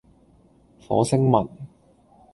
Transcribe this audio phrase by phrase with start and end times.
[0.79, 1.47] 火星文